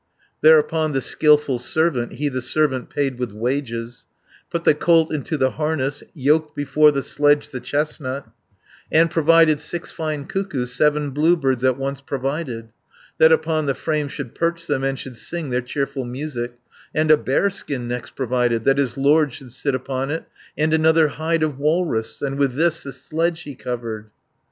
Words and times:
Thereupon 0.41 0.93
the 0.93 0.99
skilful 1.01 1.59
servant, 1.59 2.13
He 2.13 2.27
the 2.27 2.41
servant 2.41 2.89
paid 2.89 3.19
with 3.19 3.31
wages, 3.31 4.07
Put 4.49 4.63
the 4.63 4.73
colt 4.73 5.13
into 5.13 5.37
the 5.37 5.51
harness, 5.51 6.01
Yoked 6.15 6.55
before 6.55 6.89
the 6.91 7.03
sledge 7.03 7.49
the 7.49 7.59
chestnut, 7.59 8.25
And 8.91 9.11
provided 9.11 9.59
six 9.59 9.91
fine 9.91 10.25
cuckoos, 10.25 10.73
Seven 10.73 11.11
blue 11.11 11.37
birds 11.37 11.63
at 11.63 11.77
once 11.77 12.01
provided, 12.01 12.71
410 13.19 13.19
That 13.19 13.31
upon 13.31 13.67
the 13.67 13.75
frame 13.75 14.07
should 14.07 14.33
perch 14.33 14.65
them, 14.65 14.83
And 14.83 14.97
should 14.97 15.17
sing 15.17 15.51
their 15.51 15.61
cheerful 15.61 16.03
music; 16.05 16.57
And 16.95 17.11
a 17.11 17.15
bearskin 17.17 17.87
next 17.87 18.15
provided, 18.15 18.63
That 18.63 18.79
his 18.79 18.97
lord 18.97 19.31
should 19.31 19.51
sit 19.51 19.75
upon 19.75 20.09
it, 20.09 20.25
And 20.57 20.73
another 20.73 21.09
hide 21.09 21.43
of 21.43 21.59
walrus, 21.59 22.23
And 22.23 22.39
with 22.39 22.55
this 22.55 22.81
the 22.81 22.91
sledge 22.91 23.43
he 23.43 23.53
covered. 23.53 24.07